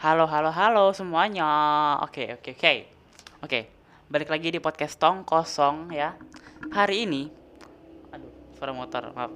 [0.00, 1.44] Halo, halo, halo semuanya.
[2.00, 2.72] Oke, oke, oke.
[3.44, 3.60] Oke,
[4.08, 6.16] balik lagi di podcast Tong Kosong ya.
[6.72, 7.28] Hari ini,
[8.08, 9.28] aduh, suara motor, maaf.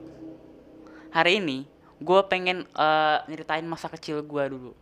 [1.13, 1.69] Hari ini,
[2.01, 4.73] gue pengen eh, nyeritain masa kecil gue dulu.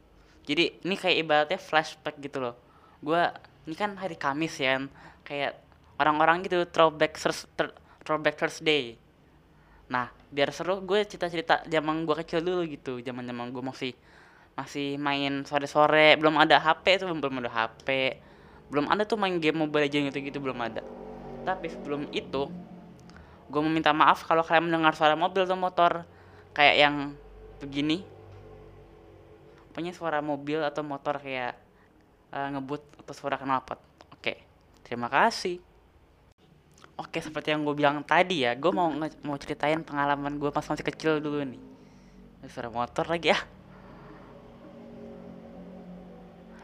[0.46, 2.55] Jadi, ini kayak ibaratnya flashback gitu loh.
[3.03, 3.19] Gue,
[3.67, 4.87] ini kan hari Kamis ya, kan.
[5.27, 5.59] kayak
[5.99, 7.75] orang-orang gitu, throwback, Thur-
[8.07, 8.95] throwback Thursday.
[9.91, 13.93] Nah, biar seru, gue cerita-cerita zaman gue kecil dulu gitu, zaman-zaman gue masih
[14.53, 18.20] masih main sore-sore, belum ada HP tuh, belum ada HP,
[18.69, 20.84] belum ada tuh main game Mobile Legends gitu-gitu belum ada.
[21.45, 22.52] Tapi sebelum itu,
[23.48, 26.05] gue mau minta maaf kalau kalian mendengar suara mobil atau motor
[26.52, 26.97] kayak yang
[27.61, 28.05] begini.
[29.73, 31.56] Punya suara mobil atau motor kayak
[32.33, 33.80] eh, ngebut atau suara knalpot.
[34.12, 34.45] Oke,
[34.84, 35.61] terima kasih.
[37.00, 38.92] Oke, seperti yang gue bilang tadi ya, gue mau
[39.25, 41.61] mau ceritain pengalaman gue pas masih kecil dulu nih.
[42.53, 43.41] Suara motor lagi ya.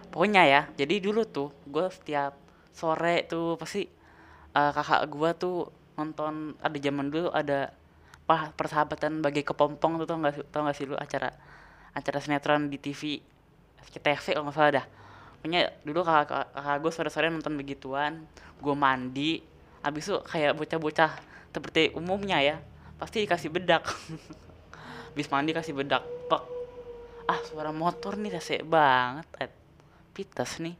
[0.08, 2.34] Pokoknya ya, jadi dulu tuh gue setiap
[2.72, 3.84] sore tuh pasti
[4.56, 5.56] eh, kakak gue tuh
[5.98, 7.74] nonton ada zaman dulu ada
[8.28, 11.32] persahabatan bagi kepompong tuh tau gak, tau gak sih lu acara
[11.96, 13.18] acara sinetron di TV
[13.88, 14.86] SCTV kalau nggak salah dah.
[15.38, 18.26] Pokoknya dulu kakak, kakak gue sore-sore nonton begituan,
[18.60, 19.40] gue mandi,
[19.80, 21.10] abis itu kayak bocah-bocah
[21.54, 22.56] seperti umumnya ya,
[23.00, 23.86] pasti dikasih bedak.
[25.14, 26.42] Habis mandi kasih bedak, pek.
[27.26, 29.26] Ah suara motor nih rese banget,
[30.18, 30.74] pites nih.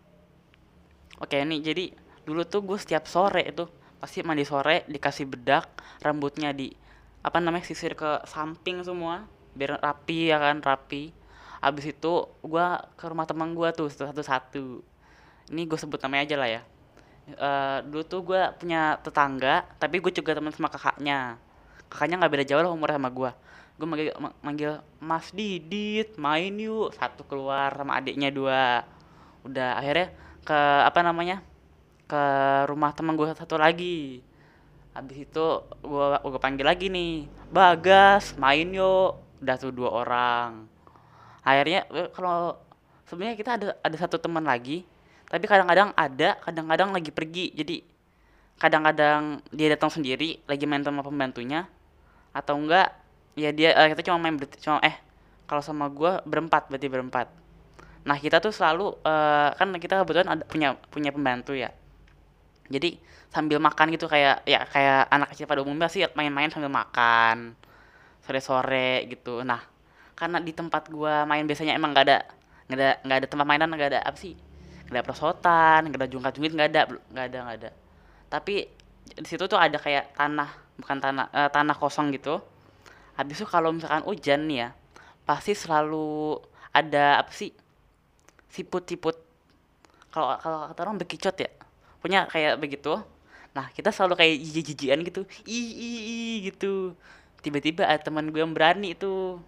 [1.22, 1.84] Oke nih jadi
[2.26, 3.70] dulu tuh gue setiap sore itu
[4.02, 5.70] pasti mandi sore dikasih bedak
[6.02, 6.74] rambutnya di
[7.22, 11.14] apa namanya sisir ke samping semua biar rapi ya kan rapi.
[11.62, 12.66] Abis itu gue
[12.98, 14.82] ke rumah teman gue tuh satu-satu.
[15.54, 16.62] Ini gue sebut namanya aja lah ya.
[17.28, 21.38] Eh, dulu tuh gue punya tetangga tapi gue juga teman sama kakaknya.
[21.86, 23.30] Kakaknya nggak beda jauh lah umurnya sama gue
[23.78, 26.94] gue manggil, ma- manggil Mas Didit main yuk.
[26.98, 28.82] Satu keluar sama adiknya dua
[29.48, 30.12] udah akhirnya
[30.44, 31.40] ke apa namanya
[32.08, 32.22] ke
[32.68, 34.24] rumah teman gue satu lagi.
[34.96, 35.46] Habis itu
[35.84, 39.20] gua gua panggil lagi nih Bagas main yuk.
[39.38, 40.66] Udah tuh dua orang.
[41.44, 42.56] Akhirnya eh, kalau
[43.06, 44.84] sebenarnya kita ada ada satu teman lagi
[45.28, 47.52] tapi kadang-kadang ada kadang-kadang lagi pergi.
[47.52, 47.76] Jadi
[48.58, 51.68] kadang-kadang dia datang sendiri lagi main sama pembantunya
[52.34, 52.90] atau enggak
[53.38, 54.98] ya dia eh, kita cuma main cuma eh
[55.46, 57.30] kalau sama gua berempat berarti berempat
[58.06, 61.70] nah kita tuh selalu eh, kan kita kebetulan ada punya punya pembantu ya.
[62.68, 67.56] Jadi sambil makan gitu kayak ya kayak anak kecil pada umumnya sih main-main sambil makan
[68.24, 69.44] sore-sore gitu.
[69.44, 69.60] Nah
[70.18, 72.18] karena di tempat gua main biasanya emang nggak ada
[72.68, 74.34] nggak ada nggak ada tempat mainan nggak ada apa sih
[74.88, 76.80] nggak ada perosotan nggak ada jungkat-jungkit nggak ada
[77.12, 77.70] nggak ada nggak ada.
[78.28, 78.54] Tapi
[79.08, 80.48] di situ tuh ada kayak tanah
[80.80, 82.40] bukan tanah eh, tanah kosong gitu.
[83.16, 84.68] Habis itu kalau misalkan hujan nih ya
[85.28, 86.40] pasti selalu
[86.72, 87.52] ada apa sih
[88.52, 89.16] siput-siput.
[90.12, 91.50] Kalau kalau kata orang bekicot ya.
[92.00, 93.00] Punya kayak begitu.
[93.56, 95.20] Nah kita selalu kayak jijik-jijikan gitu.
[95.48, 96.94] Ih ih ih gitu.
[97.44, 99.38] Tiba-tiba ada teman gue yang berani itu.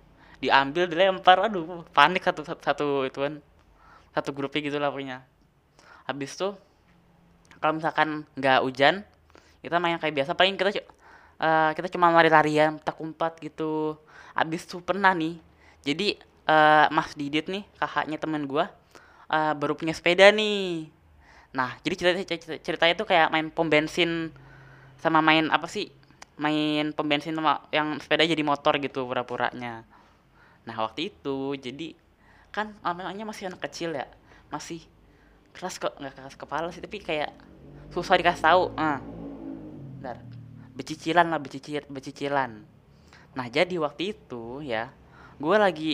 [0.40, 1.40] Diambil dilempar.
[1.46, 3.34] Aduh panik satu satu, satu itu kan.
[4.10, 5.22] Satu grupnya gitu lah punya
[6.10, 6.58] habis tuh
[7.62, 9.06] kalau misalkan nggak hujan
[9.60, 10.32] kita main kayak biasa.
[10.32, 14.00] Paling kita eh, kita cuma lari-larian tak umpat gitu.
[14.32, 15.36] Habis tuh pernah nih.
[15.84, 16.16] Jadi
[16.48, 18.72] eh, Mas Didit nih kakaknya temen gua
[19.30, 20.90] eh, baru punya sepeda nih.
[21.54, 24.30] Nah jadi cerita, cerita ceritanya tuh kayak main pom bensin
[24.98, 25.90] sama main apa sih?
[26.38, 29.82] Main pom bensin sama yang sepeda jadi motor gitu pura-puranya.
[30.66, 31.94] Nah waktu itu jadi
[32.50, 34.10] kan namanya masih anak kecil ya
[34.50, 34.82] masih
[35.54, 37.30] keras kok nggak keras kepala sih tapi kayak
[37.94, 38.62] susah dikasih tahu.
[38.78, 38.98] Ah
[39.98, 40.18] bentar.
[40.74, 42.62] Becicilan lah becicir becicilan.
[43.34, 44.90] Nah jadi waktu itu ya
[45.38, 45.92] gue lagi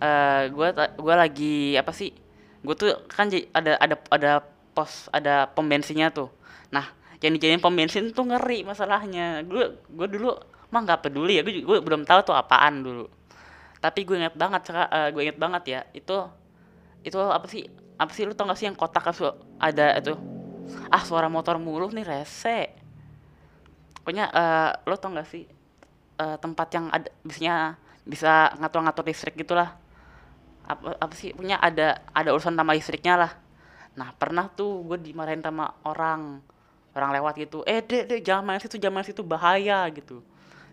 [0.00, 2.23] eh gue gue lagi apa sih
[2.64, 4.32] gue tuh kan ada ada ada
[4.72, 6.32] pos ada pom bensinnya tuh.
[6.72, 6.88] Nah
[7.20, 9.44] yang dijadiin pom bensin tuh ngeri masalahnya.
[9.44, 10.32] Gue gue dulu
[10.72, 13.06] mah nggak peduli ya gue gue belum tahu tuh apaan dulu.
[13.78, 16.16] Tapi gue inget banget Saka- eh, gue inget banget ya itu
[17.04, 17.68] itu apa sih
[18.00, 19.06] apa sih lu tau gak sih yang kotak
[19.60, 20.16] ada itu?
[20.88, 22.72] Ah suara motor mulu nih rese.
[24.00, 25.44] Pokoknya eh lo tau gak sih
[26.18, 29.76] eh, tempat yang ada biasanya bisa ngatur-ngatur listrik gitulah
[30.64, 33.32] apa apa sih punya ada ada urusan sama listriknya lah.
[33.94, 36.40] Nah pernah tuh gue dimarahin sama orang
[36.96, 37.60] orang lewat gitu.
[37.68, 40.24] Eh dek dek jangan main situ jangan main situ bahaya gitu.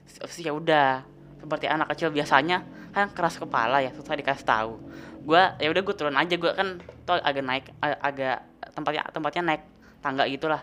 [0.08, 1.04] Sih ya udah.
[1.42, 2.62] Seperti anak kecil biasanya
[2.94, 4.78] kan keras kepala ya susah dikasih tahu.
[5.26, 9.64] Gua ya udah gue turun aja gua kan tuh agak naik agak tempatnya tempatnya naik
[10.02, 10.62] tangga gitulah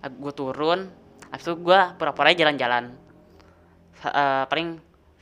[0.00, 0.88] gue turun
[1.28, 2.92] habis itu gua pura-pura jalan-jalan.
[4.00, 4.80] Eh, paling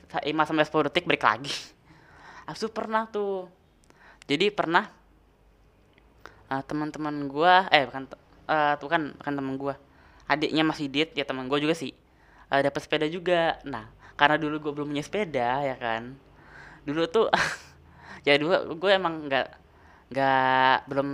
[0.09, 1.51] 5 sampai 10 detik balik lagi
[2.49, 3.45] habis itu pernah tuh.
[4.25, 4.89] Jadi pernah
[6.49, 8.09] uh, teman-teman gua eh bukan
[8.49, 9.77] uh, tuh kan kan teman gua.
[10.25, 11.93] Adiknya masih dit ya teman gua juga sih.
[12.49, 13.61] Uh, dapat sepeda juga.
[13.69, 13.85] Nah
[14.17, 16.17] karena dulu gua belum punya sepeda ya kan.
[16.89, 17.29] Dulu tuh
[18.27, 19.47] ya dulu gue emang nggak
[20.09, 21.09] nggak belum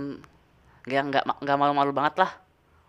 [0.88, 2.32] nggak nggak nggak malu-malu banget lah.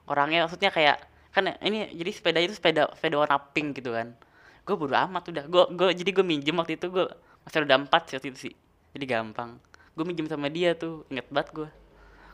[0.08, 1.04] Orangnya maksudnya kayak
[1.36, 4.16] kan ini jadi sepeda itu sepeda sepeda warna pink gitu kan.
[4.64, 5.44] Gue bodo amat udah.
[5.52, 7.12] Gue gue jadi gue minjem waktu itu gue
[7.48, 8.54] masih udah empat sih waktu itu sih.
[8.92, 9.56] Jadi gampang.
[9.96, 11.08] Gue minjem sama dia tuh.
[11.08, 11.70] Inget banget gue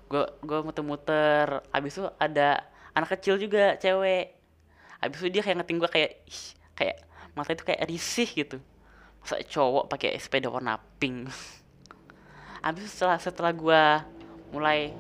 [0.09, 1.61] gue gue muter-muter.
[1.69, 2.65] Abis itu ada
[2.97, 4.33] anak kecil juga cewek.
[4.97, 6.43] Abis itu dia kayak ngeting gue kayak ih,
[6.73, 6.97] kayak
[7.37, 8.57] mata itu kayak risih gitu.
[9.21, 11.29] Masa cowok pakai sepeda warna pink.
[12.67, 13.83] Abis setelah setelah gue
[14.49, 14.97] mulai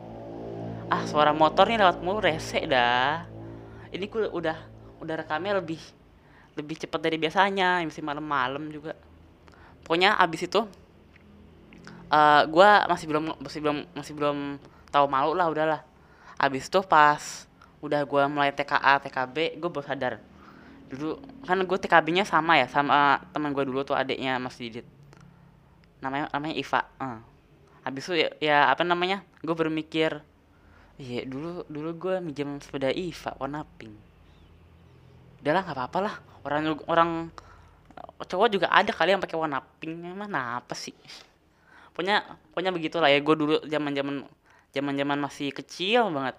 [0.93, 3.25] ah suara motor nih lewat mulu rese dah.
[3.89, 4.57] Ini gue udah
[5.01, 5.81] udah rekamnya lebih
[6.53, 7.81] lebih cepat dari biasanya.
[7.81, 8.93] Masih malam-malam juga
[9.83, 10.63] pokoknya abis itu
[12.13, 14.37] uh, gue masih belum masih belum masih belum
[14.93, 15.81] tahu malu lah udahlah.
[16.37, 17.49] Abis itu pas
[17.81, 20.13] udah gue mulai TKA TKB gue baru sadar.
[20.93, 24.85] Dulu kan gue TKB-nya sama ya sama teman gue dulu tuh adiknya Mas Didit.
[26.05, 27.19] Namanya namanya Iva uh.
[27.83, 30.23] habis itu ya, ya apa namanya gue bermikir
[30.95, 33.95] iya dulu dulu gue minjem sepeda Iva warna pink.
[35.43, 36.15] Udahlah nggak apa-apa lah.
[36.43, 37.09] Orang orang
[38.25, 39.93] cowok juga ada kali yang pakai warna pink.
[40.13, 40.95] Mana apa sih?
[41.93, 43.19] Pokoknya pokoknya begitulah ya.
[43.21, 44.15] Gue dulu zaman zaman
[44.73, 46.35] zaman zaman masih kecil banget.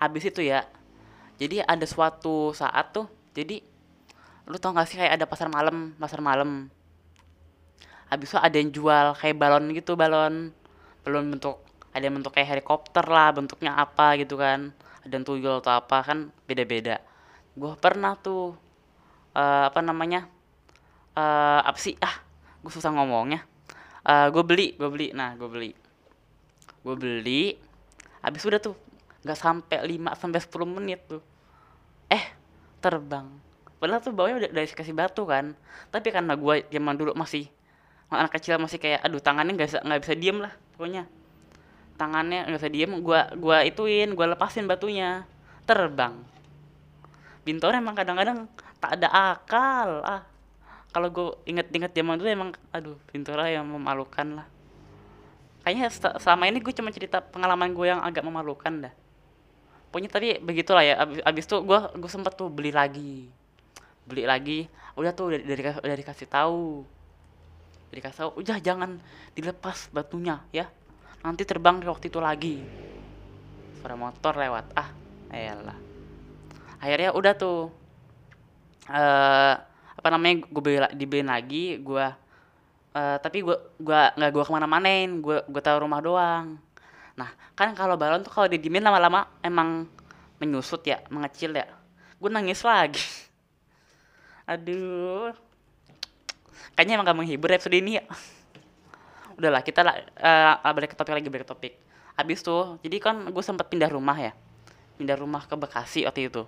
[0.00, 0.64] Habis itu ya
[1.36, 3.58] jadi ada suatu saat tuh jadi
[4.44, 6.70] lu tau gak sih kayak ada pasar malam pasar malam.
[8.08, 10.52] Habis itu ada yang jual kayak balon gitu balon
[11.04, 11.60] balon bentuk
[11.94, 14.72] ada yang bentuk kayak helikopter lah bentuknya apa gitu kan.
[15.04, 16.96] Ada yang tuyul atau apa kan beda-beda.
[17.54, 18.56] Gue pernah tuh
[19.36, 20.26] uh, apa namanya
[21.18, 21.94] uh, apa sih?
[22.02, 22.22] Ah
[22.60, 23.42] gue susah ngomongnya.
[24.04, 25.08] Uh, gue beli gue beli.
[25.14, 25.70] Nah gue beli.
[26.84, 27.56] Gue beli.
[28.20, 28.76] Habis udah tuh
[29.24, 31.22] nggak sampai 5 sampai sepuluh menit tuh.
[32.12, 32.24] Eh
[32.82, 33.26] terbang.
[33.80, 35.56] Padahal tuh bawahnya udah dari kasih batu kan.
[35.88, 37.48] Tapi karena gue zaman dulu masih
[38.12, 41.04] anak kecil masih kayak aduh tangannya nggak bisa nggak bisa diem lah pokoknya.
[41.98, 45.26] Tangannya nggak bisa diem gue gua ituin gue lepasin batunya.
[45.64, 46.20] Terbang.
[47.44, 50.04] Bintor emang kadang-kadang tak ada akal.
[50.04, 50.22] Ah
[50.94, 54.46] kalau gue inget-inget zaman dulu emang aduh Bintora yang memalukan lah.
[55.66, 55.90] Kayaknya
[56.22, 58.94] selama ini gue cuma cerita pengalaman gue yang agak memalukan dah.
[59.90, 63.26] Pokoknya tapi begitulah ya abis, abis itu gue gue sempet tuh beli lagi.
[64.06, 66.86] Beli lagi udah tuh dikasih, udah dikasih tahu.
[67.90, 69.02] Udah dikasih tahu udah jangan
[69.34, 70.70] dilepas batunya ya.
[71.26, 72.62] Nanti terbang di waktu itu lagi.
[73.82, 74.78] Suara motor lewat.
[74.78, 74.94] Ah
[75.34, 75.78] elah.
[76.78, 77.72] Akhirnya udah tuh
[78.94, 79.73] uh,
[80.04, 82.06] apa namanya gue beli dibeliin lagi gue
[82.92, 86.60] uh, tapi gue gua nggak gue ke mana-manain gue gue taruh rumah doang.
[87.16, 89.88] Nah kan kalau balon tuh kalau didimin lama-lama emang
[90.36, 91.64] menyusut ya mengecil ya.
[92.20, 93.00] Gue nangis lagi.
[94.52, 95.32] Aduh.
[96.76, 98.04] Kayaknya emang gak menghibur episode ini ya.
[99.40, 99.88] Udahlah kita
[100.20, 101.72] uh, balik ke topik lagi balik ke topik.
[102.12, 104.36] Habis tuh jadi kan gue sempat pindah rumah ya.
[105.00, 106.44] Pindah rumah ke Bekasi waktu itu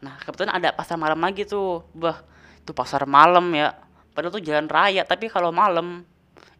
[0.00, 1.84] nah kebetulan ada pasar malam lagi tuh.
[1.92, 2.24] Bah
[2.60, 3.76] itu pasar malam ya.
[4.16, 6.04] Padahal tuh jalan raya tapi kalau malam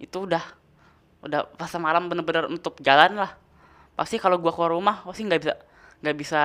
[0.01, 0.45] itu udah
[1.21, 3.33] udah pasar malam bener-bener untuk jalan lah.
[3.97, 5.55] Pasti kalau gua keluar rumah pasti nggak bisa
[6.01, 6.43] nggak bisa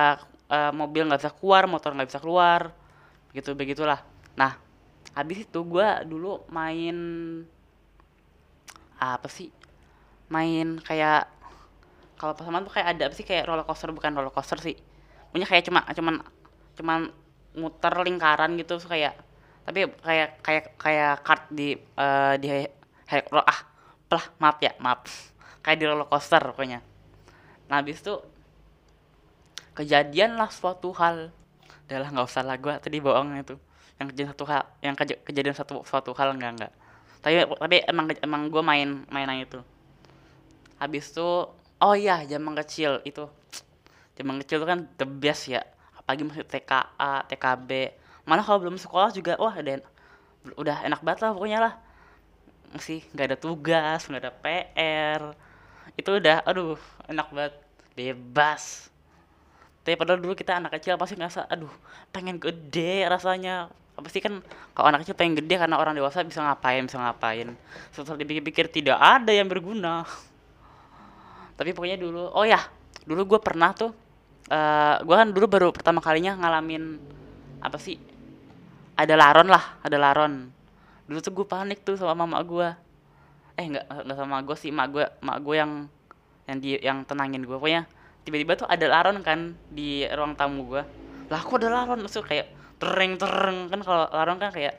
[0.52, 2.74] uh, mobil nggak bisa keluar motor nggak bisa keluar
[3.32, 4.00] begitu begitulah.
[4.36, 4.66] Nah
[5.16, 6.96] habis itu gue dulu main
[9.00, 9.48] apa sih?
[10.28, 11.24] Main kayak
[12.20, 13.24] kalau pas tuh kayak ada apa sih?
[13.24, 14.76] Kayak roller coaster bukan roller coaster sih.
[15.32, 16.20] Punya kayak cuma cuman
[16.76, 17.08] cuman
[17.56, 19.16] muter lingkaran gitu so kayak
[19.66, 22.48] tapi kayak kayak kayak kart di uh, di
[23.34, 23.60] ah
[24.06, 25.02] pelah maaf ya maaf.
[25.66, 26.78] Kayak di roller coaster pokoknya.
[27.66, 28.14] Nah habis itu
[29.74, 31.34] kejadian lah suatu hal.
[31.90, 33.58] Udah lah nggak usah lah gue tadi bohong itu.
[33.98, 36.72] Yang kejadian satu hal yang kej kejadian satu suatu hal enggak enggak
[37.26, 39.58] tapi tapi emang emang gue main mainan itu.
[40.78, 41.50] Habis itu
[41.82, 43.26] oh iya zaman kecil itu.
[44.14, 45.66] Zaman kecil itu kan the best ya
[46.06, 47.70] apalagi masih TKA TKB
[48.26, 49.82] mana kalau belum sekolah juga wah ada
[50.54, 51.74] udah enak banget lah pokoknya lah.
[52.70, 55.20] Masih nggak ada tugas nggak ada PR
[55.98, 56.78] itu udah aduh
[57.10, 57.54] enak banget.
[57.98, 58.86] Bebas.
[59.82, 61.70] Tapi padahal dulu kita anak kecil pasti ngerasa aduh
[62.14, 63.66] pengen gede rasanya.
[63.98, 64.42] Apa sih kan
[64.78, 67.50] kalau anak kecil pengen gede karena orang dewasa bisa ngapain bisa ngapain.
[67.90, 70.06] Setelah dipikir-pikir tidak ada yang berguna.
[71.58, 72.62] Tapi pokoknya dulu oh ya
[73.06, 74.05] dulu gue pernah tuh
[74.50, 76.98] uh, eh, gue kan dulu baru pertama kalinya ngalamin
[77.62, 77.98] apa sih
[78.96, 80.48] ada laron lah ada laron.
[81.06, 82.68] Dulu tuh gue panik tuh sama mama gue
[83.56, 85.72] eh nggak nggak sama gue sih mak gue mak gue yang
[86.44, 87.88] yang di yang tenangin gue pokoknya
[88.28, 90.82] tiba-tiba tuh ada laron kan di ruang tamu gue
[91.26, 91.98] lah kok ada laron?
[92.06, 92.46] Maksud kayak
[92.78, 93.66] tereng tereng.
[93.66, 94.78] Kan kalau laron kan kayak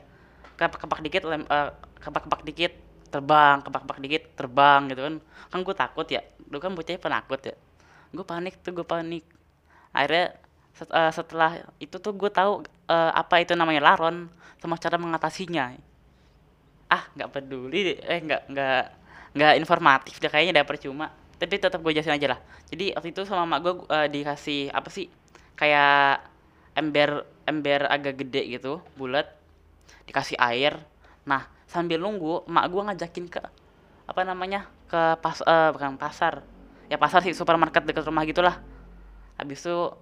[0.56, 1.70] kepak kepak dikit lem, uh,
[2.00, 2.72] kepak kepak dikit
[3.08, 5.14] terbang kepak kepak dikit terbang gitu kan.
[5.52, 6.22] Kan gue takut ya.
[6.48, 7.54] Lu kan bocahnya penakut ya.
[8.12, 9.24] Gue panik tuh gue panik
[9.92, 10.36] akhirnya
[10.76, 14.30] set, uh, setelah itu tuh gue tahu uh, apa itu namanya laron
[14.62, 15.74] sama cara mengatasinya.
[16.88, 18.82] Ah nggak peduli eh nggak nggak
[19.36, 21.06] nggak informatif deh kayaknya udah percuma.
[21.38, 22.40] Tapi tetap gue jelasin aja lah.
[22.70, 25.06] Jadi waktu itu sama mak gue uh, dikasih apa sih
[25.54, 26.22] kayak
[26.74, 29.26] ember ember agak gede gitu bulat
[30.06, 30.78] dikasih air.
[31.26, 33.42] Nah sambil nunggu mak gue ngajakin ke
[34.08, 36.42] apa namanya ke pas uh, bukan pasar.
[36.88, 38.58] Ya pasar sih supermarket dekat rumah gitulah
[39.38, 39.94] habis itu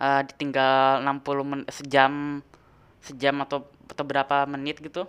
[0.00, 2.40] uh, ditinggal 60 men sejam
[3.02, 5.04] sejam atau atau berapa menit gitu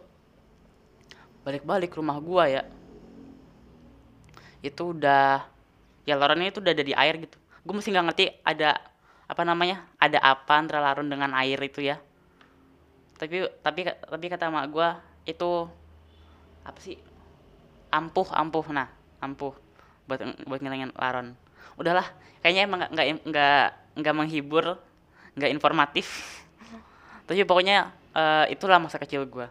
[1.41, 2.63] balik-balik rumah gua ya.
[4.61, 5.45] Itu udah
[6.05, 7.37] ya laronnya itu udah ada di air gitu.
[7.61, 8.77] Gue mesti nggak ngerti ada
[9.25, 11.97] apa namanya ada apa antara laron dengan air itu ya.
[13.17, 14.89] Tapi tapi tapi kata mak gue
[15.29, 15.65] itu
[16.61, 16.97] apa sih
[17.89, 18.65] ampuh ampuh.
[18.69, 18.89] Nah
[19.21, 19.53] ampuh
[20.05, 21.37] buat buat ngilangin laron
[21.77, 22.05] udahlah
[22.41, 23.65] kayaknya emang nggak nggak
[24.01, 24.79] nggak menghibur
[25.35, 26.07] nggak informatif
[27.27, 29.47] tapi pokoknya uh, itulah masa kecil gue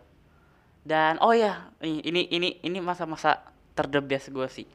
[0.85, 3.41] dan oh ya ini ini ini masa-masa
[3.77, 4.69] terdebes gue sih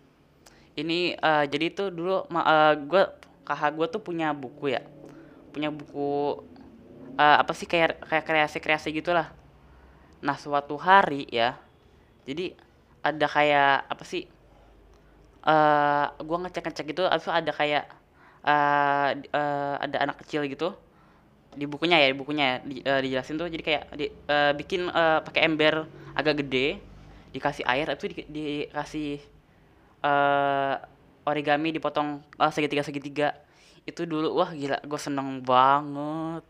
[0.76, 3.04] ini uh, jadi tuh dulu uh, eh, gue
[3.46, 4.82] kakak gue tuh punya buku ya
[5.56, 6.42] punya buku
[7.16, 9.32] uh, apa sih kayak kayak kreasi-kreasi gitulah.
[10.24, 11.56] Nah, suatu hari ya.
[12.28, 12.56] Jadi
[13.06, 14.28] ada kayak apa sih?
[15.46, 17.86] Uh, gua ngecek-ngecek gitu, abis itu ada kayak
[18.42, 20.74] uh, uh, ada anak kecil gitu
[21.54, 24.90] di bukunya ya, di bukunya ya, di, uh, dijelasin tuh jadi kayak di, uh, bikin
[24.90, 25.86] uh, pakai ember
[26.18, 26.82] agak gede,
[27.32, 29.22] dikasih air, itu di, dikasih
[30.02, 30.82] uh,
[31.30, 33.38] origami dipotong uh, segitiga segitiga.
[33.86, 36.42] Itu dulu wah gila, gue seneng banget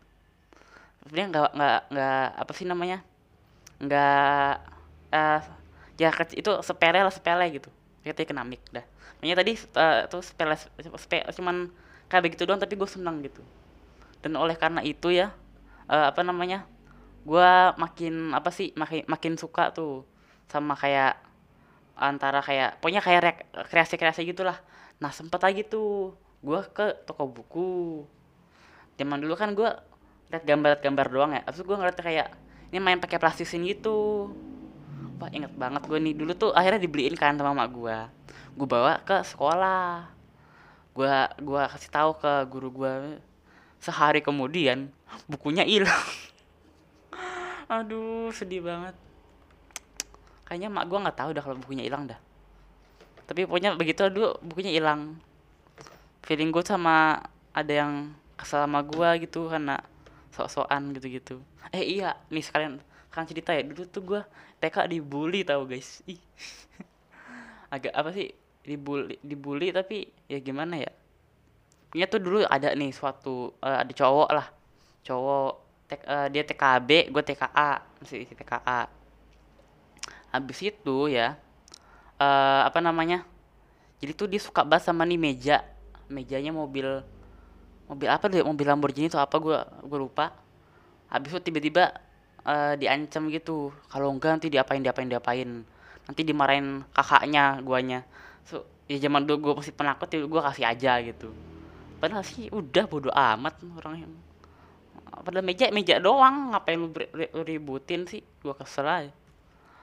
[1.06, 2.98] sebenarnya nggak nggak nggak apa sih namanya
[3.78, 4.52] nggak
[5.14, 5.40] uh,
[5.94, 7.70] ya itu sepele lah sepele gitu
[8.06, 8.86] kita kena mic dah.
[9.18, 11.70] Makanya tadi uh, tuh sepele, sepele cuman
[12.06, 13.42] kayak begitu doang tapi gue senang gitu.
[14.22, 15.34] Dan oleh karena itu ya
[15.90, 16.62] uh, apa namanya
[17.26, 20.06] gue makin apa sih makin makin suka tuh
[20.46, 21.18] sama kayak
[21.98, 24.56] antara kayak pokoknya kayak kreasi-kreasi gitulah.
[25.02, 28.06] Nah sempet lagi tuh gue ke toko buku.
[28.96, 29.68] Zaman dulu kan gue
[30.30, 32.28] lihat gambar-gambar doang ya abis gue ngeliat kayak
[32.74, 34.30] ini main pakai plastisin gitu
[35.16, 36.14] wah inget banget gue nih.
[36.16, 37.96] Dulu tuh akhirnya dibeliin kan sama mak gue
[38.56, 40.08] gue bawa ke sekolah.
[40.96, 41.12] Gue
[41.44, 42.92] gua kasih tahu ke guru gue
[43.84, 44.88] sehari kemudian
[45.28, 46.06] bukunya hilang.
[47.72, 48.96] Aduh sedih banget.
[50.48, 52.16] Kayaknya mak gue nggak tahu dah kalau bukunya hilang dah.
[53.28, 55.20] Tapi pokoknya begitu dulu bukunya hilang.
[56.24, 57.20] Feeling gue sama
[57.52, 59.80] ada yang kesel sama gue gitu karena
[60.32, 61.44] sok-sokan gitu-gitu.
[61.76, 62.80] Eh iya nih sekalian
[63.16, 63.64] kan cerita ya.
[63.64, 64.20] Dulu tuh gue
[64.60, 66.04] TK dibully tau guys.
[66.04, 66.20] Ih.
[67.74, 68.28] Agak apa sih?
[68.66, 70.92] Dibully dibully tapi ya gimana ya?
[71.88, 74.46] Punya tuh dulu ada nih suatu uh, ada cowok lah.
[75.00, 75.52] Cowok
[75.88, 77.70] tek, uh, dia TKB gue TKA
[78.02, 78.92] masih TKA
[80.36, 81.40] habis itu ya
[82.20, 83.24] uh, apa namanya?
[83.96, 85.64] Jadi tuh dia suka banget sama nih meja.
[86.12, 87.02] Mejanya mobil
[87.86, 89.58] mobil apa deh mobil Lamborghini itu apa gue
[89.88, 90.36] gue lupa.
[91.08, 91.96] Habis itu tiba-tiba
[92.46, 93.74] uh, diancam gitu.
[93.90, 95.50] Kalau enggak nanti diapain diapain diapain.
[96.06, 98.06] Nanti dimarahin kakaknya guanya.
[98.46, 101.34] So ya zaman dulu gue masih penakut ya gue kasih aja gitu.
[101.98, 104.12] Padahal sih udah bodo amat orang yang
[105.26, 106.54] padahal meja meja doang.
[106.54, 108.22] Ngapain lu ributin sih?
[108.40, 109.12] Gue kesel aja.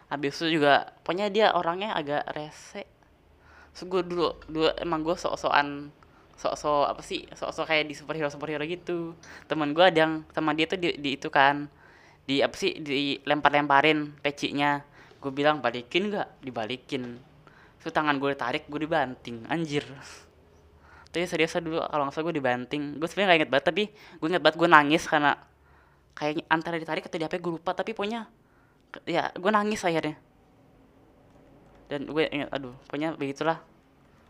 [0.07, 2.87] Habis itu juga pokoknya dia orangnya agak rese.
[3.75, 5.91] So gue dulu dulu emang gue sok-sokan
[6.39, 7.27] sok-sok apa sih?
[7.35, 9.17] Sok-sok kayak di superhero superhero gitu.
[9.49, 11.67] Teman gue ada yang sama dia tuh di, di itu kan
[12.23, 14.79] di apa sih dilempar-lemparin pecinya.
[15.19, 17.19] Gue bilang balikin gak dibalikin.
[17.79, 19.43] Itu tangan gue tarik gue dibanting.
[19.47, 19.83] Anjir.
[21.13, 22.81] Tapi serius dulu kalau nggak salah gue dibanting.
[22.99, 25.31] Gue sebenarnya gak inget banget tapi gue inget banget gue nangis karena
[26.17, 27.71] kayak antara ditarik atau diapa gue lupa.
[27.75, 28.27] Tapi pokoknya
[29.07, 30.15] ya gue nangis akhirnya.
[31.91, 33.59] Dan gue inget aduh pokoknya begitulah.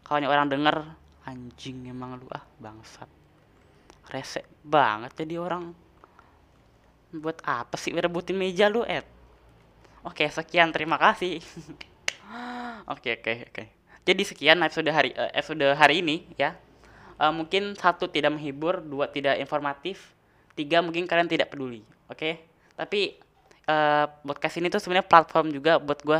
[0.03, 0.75] Kalau orang denger
[1.23, 3.07] anjing emang lu ah bangsat.
[4.11, 5.82] Rese banget jadi orang
[7.13, 9.05] buat apa sih rebutin meja lu Ed?
[10.03, 10.73] Oke sekian.
[10.73, 11.39] Terima kasih.
[12.93, 13.63] Oke oke oke.
[14.03, 16.59] Jadi sekian episode hari uh, episode hari ini ya.
[17.15, 20.11] Uh, mungkin satu tidak menghibur dua tidak informatif
[20.57, 22.19] tiga mungkin kalian tidak peduli oke?
[22.19, 22.33] Okay?
[22.73, 23.21] tapi
[23.69, 26.19] uh, podcast ini tuh sebenarnya platform juga buat gue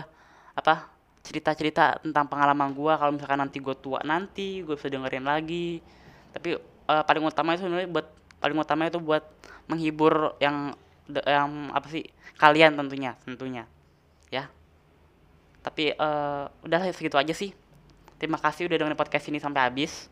[0.53, 3.00] apa cerita-cerita tentang pengalaman gua.
[3.00, 5.79] Kalau misalkan nanti gua tua nanti gue bisa dengerin lagi.
[6.35, 8.07] Tapi uh, paling utama itu sebenarnya buat
[8.43, 9.23] paling utama itu buat
[9.71, 10.75] menghibur yang
[11.10, 12.07] yang apa sih
[12.39, 13.63] kalian tentunya tentunya.
[14.31, 14.48] Ya.
[15.63, 17.51] Tapi uh, udah segitu aja sih.
[18.19, 20.07] Terima kasih udah dengerin podcast ini sampai habis.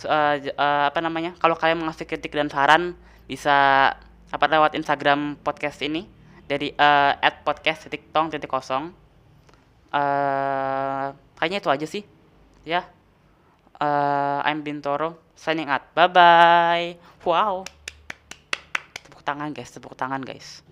[0.00, 2.96] Uh, uh, apa namanya kalau kalian mengasih kritik dan saran
[3.28, 3.90] bisa
[4.30, 6.06] apa lewat Instagram podcast ini.
[6.50, 8.90] Dari uh, at podcast titik tong titik kosong.
[9.90, 12.02] Uh, kayaknya itu aja sih.
[12.66, 12.86] Ya.
[13.80, 15.88] Uh, I'm Bintoro signing out.
[15.96, 17.79] Bye bye wow
[19.30, 19.70] tangan guys.
[19.70, 20.66] Tepuk tangan guys